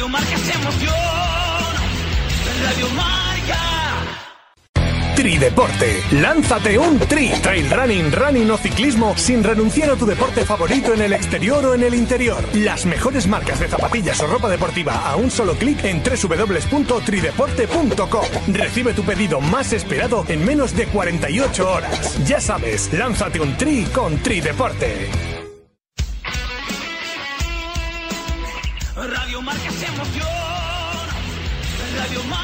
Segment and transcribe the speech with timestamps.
[0.00, 0.94] Radio Marca es emoción.
[2.64, 3.58] Radio Marca.
[5.14, 6.02] Trideporte.
[6.12, 7.28] Lánzate un tri.
[7.42, 11.74] Trail running, running o ciclismo sin renunciar a tu deporte favorito en el exterior o
[11.74, 12.42] en el interior.
[12.54, 18.54] Las mejores marcas de zapatillas o ropa deportiva a un solo clic en www.trideporte.com.
[18.54, 22.26] Recibe tu pedido más esperado en menos de 48 horas.
[22.26, 25.29] Ya sabes, lánzate un tri con Trideporte.
[28.96, 30.26] Radio Marca es emoción.
[31.96, 32.39] Radio.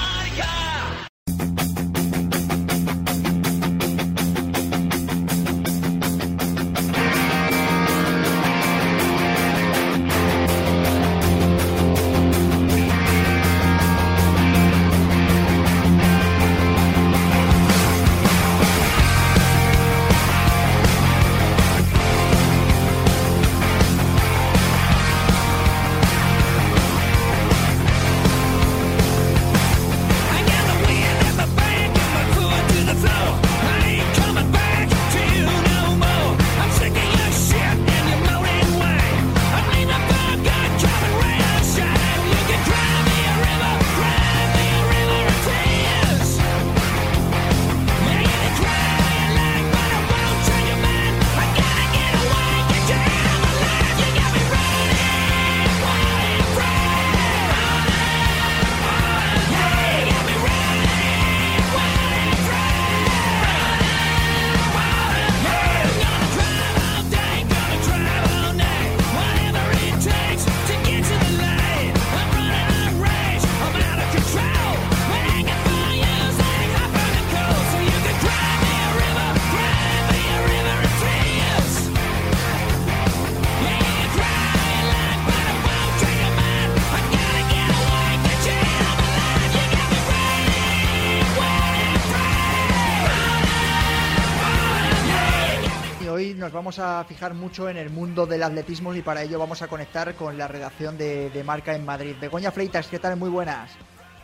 [96.57, 100.15] Vamos a fijar mucho en el mundo del atletismo y para ello vamos a conectar
[100.15, 102.17] con la redacción de, de Marca en Madrid.
[102.19, 103.17] Begoña Freitas, ¿qué tal?
[103.17, 103.77] Muy buenas.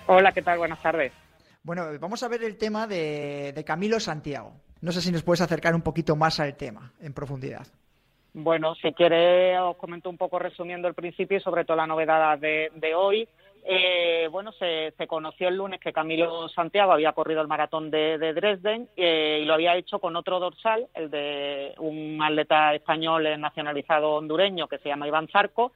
[0.07, 0.59] Hola, ¿qué tal?
[0.59, 1.13] Buenas tardes.
[1.63, 4.55] Bueno, vamos a ver el tema de, de Camilo Santiago.
[4.81, 7.67] No sé si nos puedes acercar un poquito más al tema, en profundidad.
[8.33, 12.39] Bueno, si quiere os comento un poco resumiendo el principio y sobre todo la novedad
[12.39, 13.29] de, de hoy.
[13.65, 18.19] Eh, bueno, se, se conoció el lunes que Camilo Santiago había corrido el maratón de,
[18.19, 23.25] de Dresden eh, y lo había hecho con otro dorsal, el de un atleta español
[23.41, 25.73] nacionalizado hondureño que se llama Iván Zarco.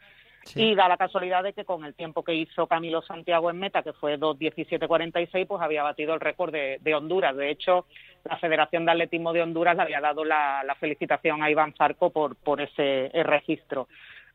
[0.55, 3.83] Y da la casualidad de que con el tiempo que hizo Camilo Santiago en meta,
[3.83, 7.37] que fue 2.17.46, pues había batido el récord de, de Honduras.
[7.37, 7.87] De hecho,
[8.23, 12.11] la Federación de Atletismo de Honduras le había dado la, la felicitación a Iván Zarco
[12.11, 13.89] por, por ese registro.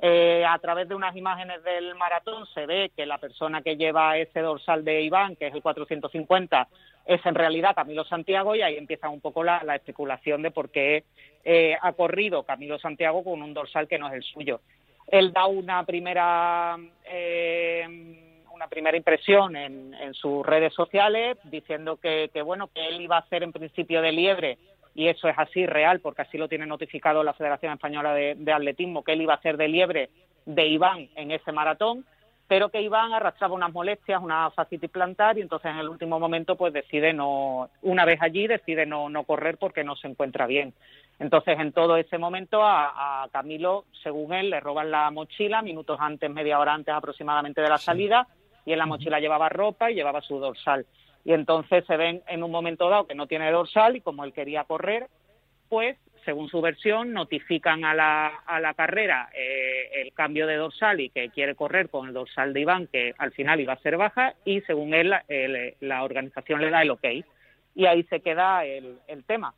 [0.03, 4.17] Eh, a través de unas imágenes del maratón se ve que la persona que lleva
[4.17, 6.67] ese dorsal de Iván, que es el 450,
[7.05, 10.71] es en realidad Camilo Santiago y ahí empieza un poco la, la especulación de por
[10.71, 11.03] qué
[11.43, 14.61] eh, ha corrido Camilo Santiago con un dorsal que no es el suyo.
[15.07, 17.85] Él da una primera eh,
[18.51, 23.21] una primera impresión en, sus redes sociales diciendo que, que bueno que él iba a
[23.21, 24.57] hacer en principio de liebre
[24.93, 28.53] y eso es así real porque así lo tiene notificado la Federación Española de, de
[28.53, 30.09] Atletismo que él iba a hacer de liebre
[30.45, 32.05] de Iván en ese maratón
[32.51, 36.57] pero que Iván arrastraba unas molestias, una fascitis plantar y entonces en el último momento
[36.57, 40.73] pues decide no, una vez allí decide no, no correr porque no se encuentra bien.
[41.17, 45.97] Entonces en todo ese momento a, a Camilo, según él, le roban la mochila minutos
[46.01, 48.27] antes, media hora antes aproximadamente de la salida
[48.65, 50.85] y en la mochila llevaba ropa y llevaba su dorsal.
[51.23, 54.33] Y entonces se ven en un momento dado que no tiene dorsal y como él
[54.33, 55.07] quería correr,
[55.69, 60.99] pues según su versión, notifican a la, a la carrera eh, el cambio de dorsal
[60.99, 63.97] y que quiere correr con el dorsal de Iván, que al final iba a ser
[63.97, 67.05] baja, y según él, el- la organización le da el ok.
[67.73, 69.55] Y ahí se queda el, el tema.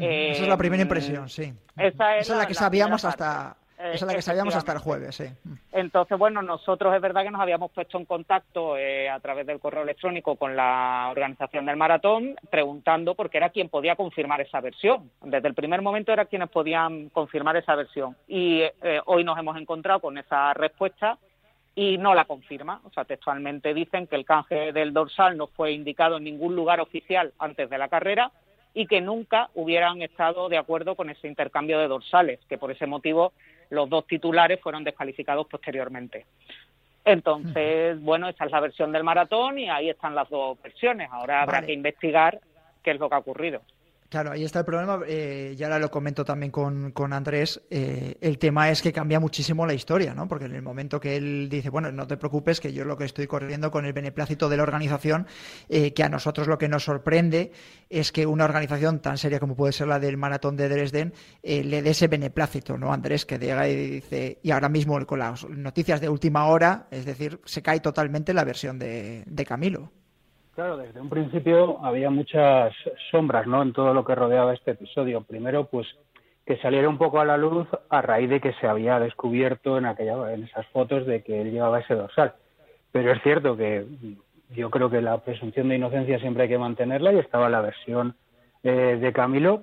[0.00, 1.52] Eh, Esa es la primera impresión, sí.
[1.76, 4.54] Esa es la, la- que la sabíamos primera hasta Eh, esa es la que sabíamos
[4.54, 5.24] hasta el jueves, sí.
[5.72, 9.60] Entonces, bueno, nosotros es verdad que nos habíamos puesto en contacto eh, a través del
[9.60, 15.10] correo electrónico con la organización del maratón, preguntando porque era quien podía confirmar esa versión.
[15.22, 18.16] Desde el primer momento era quienes podían confirmar esa versión.
[18.28, 21.18] Y eh, hoy nos hemos encontrado con esa respuesta
[21.74, 22.80] y no la confirma.
[22.84, 26.80] O sea, textualmente dicen que el canje del dorsal no fue indicado en ningún lugar
[26.80, 28.30] oficial antes de la carrera
[28.74, 32.86] y que nunca hubieran estado de acuerdo con ese intercambio de dorsales, que por ese
[32.86, 33.32] motivo
[33.72, 36.26] los dos titulares fueron descalificados posteriormente.
[37.06, 41.08] Entonces, bueno, esta es la versión del maratón y ahí están las dos versiones.
[41.10, 41.66] Ahora habrá Vale.
[41.66, 42.38] que investigar
[42.82, 43.62] qué es lo que ha ocurrido.
[44.12, 48.18] Claro, ahí está el problema, eh, y ahora lo comento también con, con Andrés, eh,
[48.20, 50.28] el tema es que cambia muchísimo la historia, ¿no?
[50.28, 53.06] Porque en el momento que él dice, bueno, no te preocupes, que yo lo que
[53.06, 55.26] estoy corriendo con el beneplácito de la organización,
[55.70, 57.52] eh, que a nosotros lo que nos sorprende
[57.88, 61.64] es que una organización tan seria como puede ser la del Maratón de Dresden eh,
[61.64, 63.24] le dé ese beneplácito, ¿no, Andrés?
[63.24, 67.40] Que llega y dice, y ahora mismo con las noticias de última hora, es decir,
[67.46, 69.90] se cae totalmente la versión de, de Camilo.
[70.54, 72.74] Claro, desde un principio había muchas
[73.10, 73.62] sombras, ¿no?
[73.62, 75.22] En todo lo que rodeaba este episodio.
[75.22, 75.86] Primero, pues
[76.44, 79.86] que saliera un poco a la luz a raíz de que se había descubierto en
[79.86, 82.34] aquella, en esas fotos de que él llevaba ese dorsal.
[82.90, 83.86] Pero es cierto que
[84.50, 88.16] yo creo que la presunción de inocencia siempre hay que mantenerla y estaba la versión
[88.62, 89.62] eh, de Camilo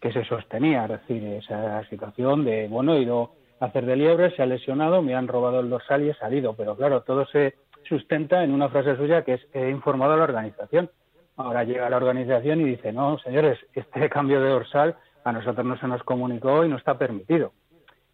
[0.00, 4.36] que se sostenía, es decir, esa situación de, bueno, he ido a hacer de liebre,
[4.36, 6.52] se ha lesionado, me han robado el dorsal y he salido.
[6.52, 7.54] Pero claro, todo se
[7.88, 10.90] sustenta en una frase suya que es he informado a la organización.
[11.36, 15.78] Ahora llega la organización y dice, no, señores, este cambio de dorsal a nosotros no
[15.78, 17.52] se nos comunicó y no está permitido.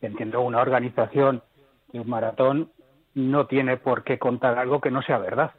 [0.01, 1.43] Entiendo, una organización
[1.93, 2.71] de un maratón
[3.15, 5.53] no tiene por qué contar algo que no sea verdad.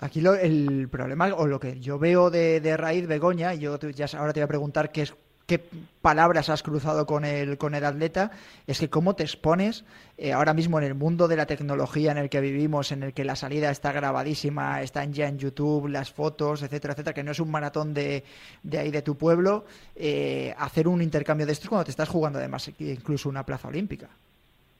[0.00, 4.06] Aquí lo, el problema, o lo que yo veo de, raíz Begoña, y yo ya
[4.18, 5.14] ahora te voy a preguntar qué es
[5.52, 5.62] qué
[6.00, 8.30] palabras has cruzado con el, con el atleta,
[8.66, 9.84] es que cómo te expones
[10.16, 13.12] eh, ahora mismo en el mundo de la tecnología en el que vivimos, en el
[13.12, 17.32] que la salida está grabadísima, están ya en YouTube, las fotos, etcétera, etcétera, que no
[17.32, 18.24] es un maratón de,
[18.62, 22.38] de ahí de tu pueblo, eh, hacer un intercambio de estos cuando te estás jugando
[22.38, 24.08] además incluso una plaza olímpica.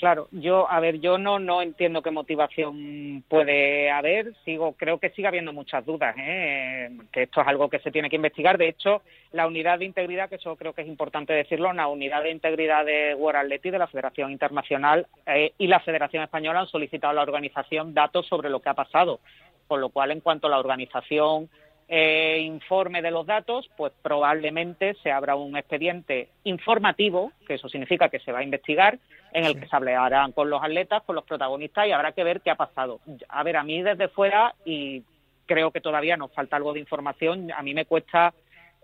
[0.03, 4.35] Claro, yo, a ver, yo no, no entiendo qué motivación puede haber.
[4.45, 6.91] Sigo, creo que sigue habiendo muchas dudas, ¿eh?
[7.13, 8.59] que esto es algo que se tiene que investigar.
[8.59, 12.25] De hecho, la unidad de integridad, que eso creo que es importante decirlo, la unidad
[12.25, 17.13] de integridad de World de la Federación Internacional eh, y la Federación Española han solicitado
[17.13, 19.21] a la organización datos sobre lo que ha pasado.
[19.69, 21.49] Con lo cual, en cuanto a la organización
[21.87, 28.09] eh, informe de los datos, pues probablemente se abra un expediente informativo, que eso significa
[28.09, 28.99] que se va a investigar,
[29.33, 32.41] en el que se hablarán con los atletas, con los protagonistas y habrá que ver
[32.41, 33.01] qué ha pasado.
[33.29, 35.03] A ver, a mí desde fuera, y
[35.47, 38.35] creo que todavía nos falta algo de información, a mí me cuesta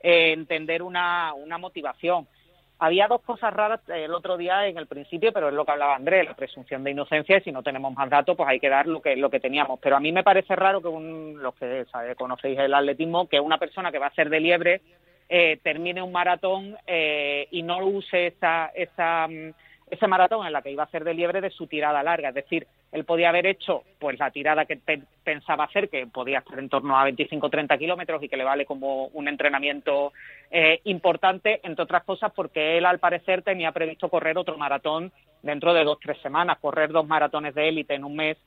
[0.03, 2.27] eh, entender una, una motivación.
[2.81, 5.97] Había dos cosas raras el otro día en el principio, pero es lo que hablaba
[5.97, 8.87] Andrés, la presunción de inocencia, y si no tenemos más datos, pues hay que dar
[8.87, 9.81] lo que, lo que teníamos.
[9.81, 13.41] Pero a mí me parece raro que un, los que sabe, conocéis el atletismo, que
[13.41, 14.81] una persona que va a ser de liebre
[15.29, 19.27] eh, termine un maratón eh, y no use esa, esa,
[19.91, 22.31] ese maratón en la que iba a hacer de liebre de su tirada larga.
[22.31, 26.39] Es decir, él podía haber hecho pues la tirada que pe pensaba hacer, que podía
[26.39, 30.13] estar en torno a 25-30 kilómetros y que le vale como un entrenamiento
[30.51, 35.13] eh, importante, entre otras cosas porque él al parecer tenía previsto correr otro maratón
[35.43, 36.59] dentro de dos tres semanas.
[36.59, 38.39] Correr dos maratones de élite en un mes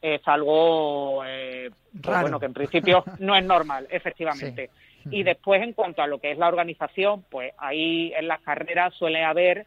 [0.00, 1.70] es algo eh,
[2.02, 4.70] pues, bueno que en principio no es normal, efectivamente.
[5.02, 5.08] Sí.
[5.10, 8.94] Y después, en cuanto a lo que es la organización, pues ahí en las carreras
[8.94, 9.66] suele haber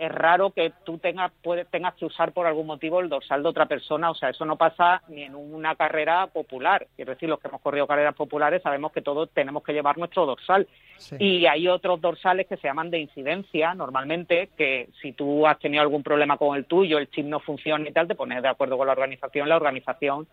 [0.00, 3.50] es raro que tú tengas, puede, tengas que usar por algún motivo el dorsal de
[3.50, 4.10] otra persona.
[4.10, 6.86] O sea, eso no pasa ni en una carrera popular.
[6.96, 10.24] Quiero decir, los que hemos corrido carreras populares sabemos que todos tenemos que llevar nuestro
[10.24, 10.66] dorsal.
[10.96, 11.16] Sí.
[11.18, 15.82] Y hay otros dorsales que se llaman de incidencia, normalmente, que si tú has tenido
[15.82, 18.78] algún problema con el tuyo, el chip no funciona y tal, te pones de acuerdo
[18.78, 20.26] con la organización, la organización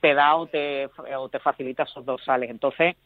[0.00, 2.50] te da o te, o te facilita esos dorsales.
[2.50, 2.96] Entonces,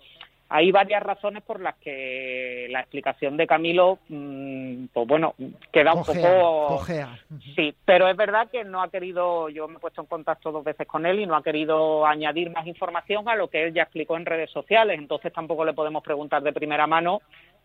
[0.50, 5.34] hay varias razones por las que la explicación de Camilo, mmm, pues bueno,
[5.70, 6.66] queda un cojea, poco...
[6.78, 7.18] Cojea.
[7.54, 10.64] Sí, pero es verdad que no ha querido, yo me he puesto en contacto dos
[10.64, 13.82] veces con él y no ha querido añadir más información a lo que él ya
[13.82, 17.20] explicó en redes sociales, entonces tampoco le podemos preguntar de primera mano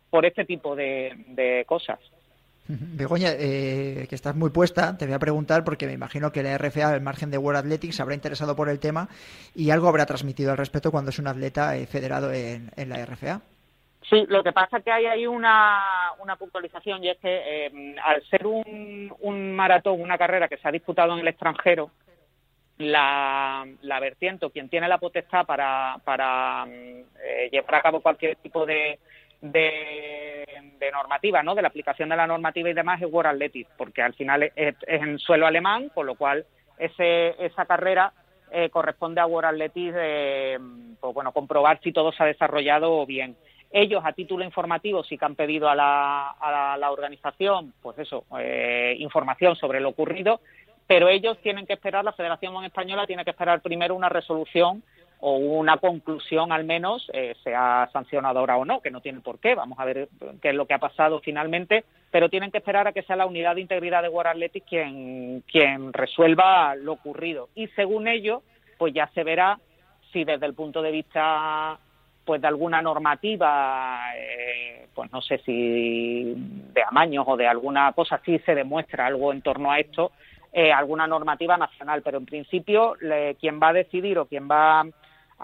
[0.09, 1.99] por este tipo de, de cosas.
[2.67, 6.57] Begoña, eh, que estás muy puesta, te voy a preguntar porque me imagino que la
[6.57, 9.09] RFA, al margen de World Athletics, se habrá interesado por el tema
[9.53, 13.05] y algo habrá transmitido al respecto cuando es un atleta eh, federado en, en, la
[13.05, 13.41] RFA.
[14.09, 15.81] Sí, lo que pasa es que hay ahí una,
[16.19, 20.67] una puntualización y es que eh, al ser un, un, maratón, una carrera que se
[20.67, 21.91] ha disputado en el extranjero,
[22.77, 28.37] la, la vertiente o quien tiene la potestad para, para eh, llevar a cabo cualquier
[28.37, 28.99] tipo de,
[29.43, 30.45] de,
[30.91, 31.55] normativa, ¿no?
[31.55, 34.51] De la aplicación de la normativa y demás es World Athletics, porque al final es,
[34.55, 36.45] es en suelo alemán, con lo cual
[36.77, 38.13] ese, esa carrera
[38.51, 40.59] eh, corresponde a World Athletics, eh,
[40.99, 43.35] pues bueno, comprobar si todo se ha desarrollado bien.
[43.71, 47.97] Ellos, a título informativo, sí que han pedido a la, a la, la organización, pues
[47.97, 50.41] eso, eh, información sobre lo ocurrido,
[50.85, 54.83] pero ellos tienen que esperar, la Federación Española tiene que esperar primero una resolución
[55.25, 59.55] o una conclusión al menos, eh, sea sancionadora o no, que no tiene por qué,
[59.55, 60.09] vamos a ver
[60.41, 63.25] qué es lo que ha pasado finalmente, pero tienen que esperar a que sea la
[63.25, 67.47] unidad de integridad de World Athletics quien, quien resuelva lo ocurrido.
[67.55, 68.41] Y según ello,
[68.77, 69.57] pues ya se verá
[70.11, 71.79] si desde el punto de vista
[72.25, 78.19] pues de alguna normativa, eh, pues no sé si de amaños o de alguna cosa,
[78.25, 80.11] sí se demuestra algo en torno a esto,
[80.51, 84.83] eh, alguna normativa nacional, pero en principio le, quien va a decidir o quien va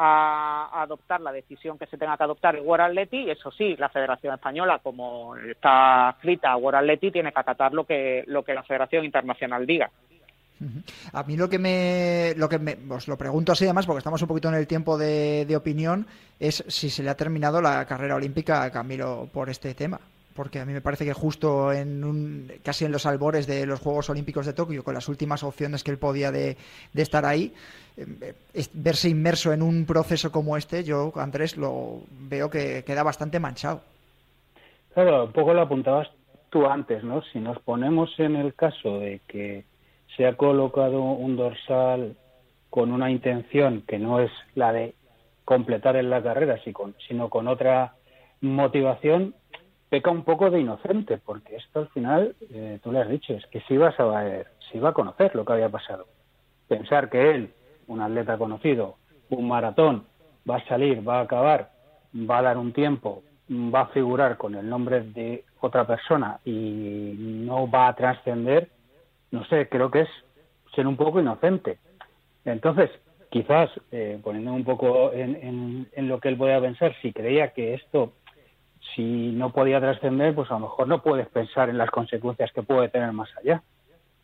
[0.02, 3.90] a, adoptar la decisión que se tenga que adoptar es World Athletic, eso sí, la
[3.90, 8.64] Federación Española, como está escrita World Athletic, tiene que acatar lo que, lo que la
[8.64, 9.92] Federación Internacional diga.
[11.14, 14.22] A mí lo que me, lo que me, os lo pregunto así además, porque estamos
[14.22, 16.06] un poquito en el tiempo de, de opinión,
[16.40, 20.00] es si se le ha terminado la carrera olímpica a Camilo por este tema.
[20.36, 23.80] Porque a mí me parece que justo en un, casi en los albores de los
[23.80, 26.56] Juegos Olímpicos de Tokio, con las últimas opciones que él podía de,
[26.94, 27.54] de estar ahí,
[27.98, 28.34] eh,
[28.74, 33.82] verse inmerso en un proceso como este, yo, Andrés, lo veo que queda bastante manchado.
[34.94, 36.10] Claro, un poco lo apuntabas
[36.50, 37.22] tú antes, ¿no?
[37.34, 39.66] Si nos ponemos en el caso de que
[40.16, 42.16] se ha colocado un dorsal
[42.70, 44.94] con una intención que no es la de
[45.46, 46.60] completar en la carrera,
[47.08, 47.94] sino con otra
[48.42, 49.34] motivación,
[49.90, 53.46] peca un poco de inocente, porque esto al final, eh, tú le has dicho, es
[53.48, 56.08] que si vas a ver, si iba a conocer lo que había pasado.
[56.68, 57.54] Pensar que él,
[57.88, 58.98] un atleta conocido,
[59.30, 60.08] un maratón,
[60.50, 61.72] va a salir, va a acabar,
[62.14, 67.16] va a dar un tiempo, va a figurar con el nombre de otra persona y
[67.18, 68.70] no va a trascender,
[69.32, 70.10] no sé, creo que es
[70.76, 71.80] ser un poco inocente.
[72.46, 72.90] Entonces,
[73.30, 77.50] quizás, eh, poniéndome un poco en, en- en lo que él podía pensar, si creía
[77.54, 78.14] que esto,
[78.96, 82.64] si no podía trascender, pues a lo mejor no puedes pensar en las consecuencias que
[82.64, 83.62] puede tener más allá.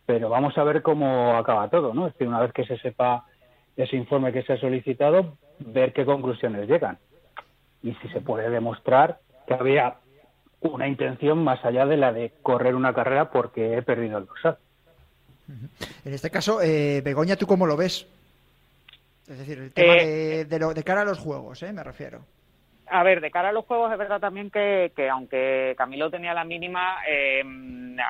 [0.06, 2.08] Pero vamos a ver cómo acaba todo, ¿no?
[2.08, 3.26] Es decir, una vez que se sepa
[3.76, 6.98] ese informe que se ha solicitado, ver qué conclusiones llegan.
[7.82, 9.96] Y si se puede demostrar que había
[10.62, 14.58] una intención más allá de la de correr una carrera porque he perdido el dorsal.
[16.06, 18.08] En este caso, eh, Begoña, ¿tú cómo lo ves?
[19.28, 21.74] Es decir, el tema Eh, de, de lo- de cara a los juegos, ¿eh?
[21.74, 22.22] me refiero.
[22.88, 26.34] A ver, de cara a los juegos es verdad también que, que aunque Camilo tenía
[26.34, 27.44] la mínima, eh,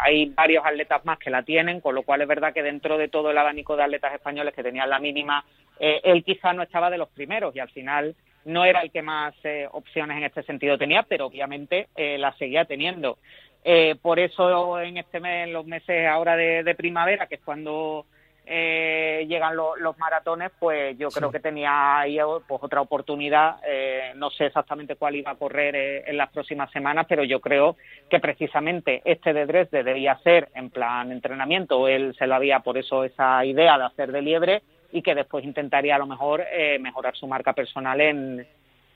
[0.02, 3.08] hay varios atletas más que la tienen, con lo cual es verdad que dentro de
[3.08, 5.46] todo el abanico de atletas españoles que tenían la mínima,
[5.80, 8.16] eh, él quizá no estaba de los primeros y al final
[8.46, 12.38] no era el que más eh, opciones en este sentido tenía, pero obviamente eh, las
[12.38, 13.18] seguía teniendo.
[13.64, 17.42] Eh, por eso en este mes, en los meses ahora de, de primavera, que es
[17.42, 18.06] cuando
[18.46, 23.58] eh, llegan lo- los maratones, pues yo creo que tenía ahí pues, otra oportunidad.
[23.68, 27.40] eh, no sé exactamente cuál iba a correr eh, en las próximas semanas, pero yo
[27.42, 27.76] creo
[28.10, 31.88] que precisamente este de Dresde debía ser en plan entrenamiento.
[31.88, 34.62] Él se lo había por eso esa idea de hacer de liebre
[34.92, 38.48] y que después intentaría a lo mejor eh, mejorar su marca personal en,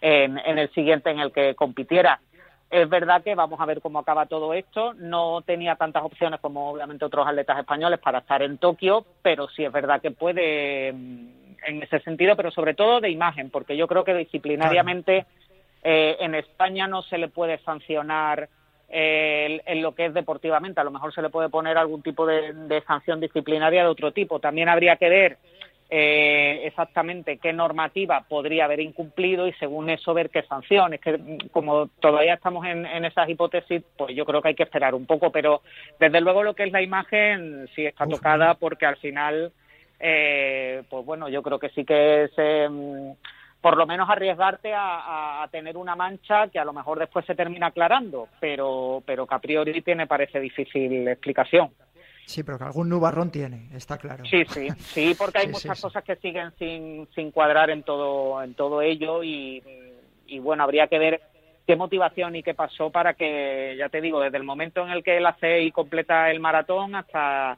[0.02, 2.20] en, en el siguiente en el que compitiera.
[2.70, 4.94] Es verdad que vamos a ver cómo acaba todo esto.
[4.94, 9.66] No tenía tantas opciones como obviamente otros atletas españoles para estar en Tokio, pero sí
[9.66, 11.28] es verdad que puede mm,
[11.66, 15.26] en ese sentido, pero sobre todo de imagen, porque yo creo que disciplinariamente
[15.84, 18.48] eh, en España no se le puede sancionar
[18.88, 20.80] eh, en lo que es deportivamente.
[20.80, 24.12] A lo mejor se le puede poner algún tipo de, de sanción disciplinaria de otro
[24.12, 24.40] tipo.
[24.40, 25.38] También habría que ver
[25.90, 31.00] eh, exactamente qué normativa podría haber incumplido y según eso ver qué sanciones.
[31.02, 34.64] Que mm, como todavía estamos en, en esas hipótesis, pues yo creo que hay que
[34.64, 35.62] esperar un poco, pero
[36.00, 39.52] desde luego lo que es la imagen sí está Uf, tocada porque al final,
[40.00, 42.70] eh, pues bueno, yo creo que sí que es eh,
[43.62, 47.26] por lo menos arriesgarte a, a- a tener una mancha que a lo mejor después
[47.26, 51.70] se termina aclarando, pero, pero que a priori tiene parece difícil explicación.
[52.26, 54.24] Sí, pero que algún nubarrón tiene, está claro.
[54.26, 55.82] Sí, sí, sí, porque hay Sí, muchas sí.
[55.82, 59.64] cosas que siguen sin, sin cuadrar en todo, en todo ello y,
[60.28, 61.22] y bueno, habría que ver
[61.66, 65.04] qué motivación y qué pasó para que, ya te digo, desde el momento en el
[65.04, 67.58] que él hace y completa el maratón hasta,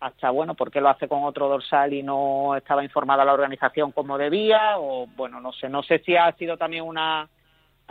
[0.00, 3.92] hasta bueno, por qué lo hace con otro dorsal y no estaba informada la organización
[3.92, 7.28] como debía o bueno, no sé, no sé si ha sido también una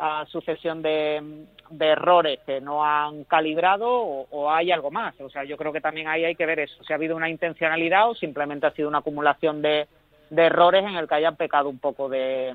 [0.01, 5.13] ah, sucesión de, de errores que no han calibrado o, o hay algo más.
[5.21, 7.29] O sea, yo creo que también ahí hay que ver eso, si ha habido una
[7.29, 9.87] intencionalidad o simplemente ha sido una acumulación de,
[10.29, 12.53] de errores en el que hayan pecado un poco de,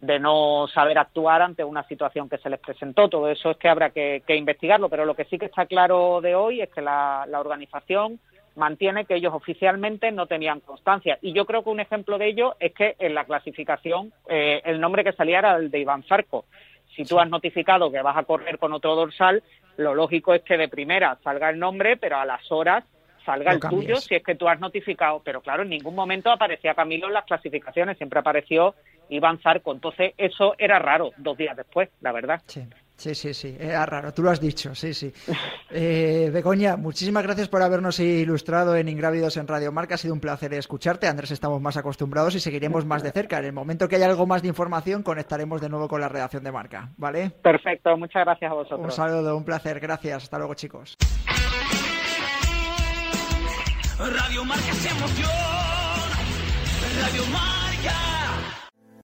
[0.00, 3.08] de no saber actuar ante una situación que se les presentó.
[3.08, 6.20] Todo eso es que habrá que, que investigarlo, pero lo que sí que está claro
[6.20, 8.18] de hoy es que la, la organización
[8.56, 11.18] mantiene que ellos oficialmente no tenían constancia.
[11.22, 14.80] Y yo creo que un ejemplo de ello es que en la clasificación eh, el
[14.80, 16.44] nombre que salía era el de Iván Zarco.
[16.94, 19.42] Si tú has notificado que vas a correr con otro dorsal,
[19.76, 22.84] lo lógico es que de primera salga el nombre, pero a las horas
[23.24, 23.82] salga el cambies.
[23.82, 25.20] tuyo si es que tú has notificado.
[25.24, 28.74] Pero claro, en ningún momento aparecía Camilo en las clasificaciones, siempre apareció
[29.08, 29.72] Iván Zarco.
[29.72, 32.42] Entonces eso era raro dos días después, la verdad.
[32.46, 32.62] Sí.
[33.00, 35.10] Sí, sí, sí, era raro, tú lo has dicho, sí, sí.
[35.72, 40.20] Eh, Begoña, muchísimas gracias por habernos ilustrado en Ingrávidos en Radio Marca, ha sido un
[40.20, 43.38] placer escucharte, Andrés estamos más acostumbrados y seguiremos más de cerca.
[43.38, 46.42] En el momento que haya algo más de información, conectaremos de nuevo con la redacción
[46.42, 47.30] de Marca, ¿vale?
[47.42, 48.80] Perfecto, muchas gracias a vosotros.
[48.84, 50.96] Un saludo, un placer, gracias, hasta luego chicos.
[53.96, 55.30] Radio Marca es emoción.
[57.00, 58.19] Radio Marca.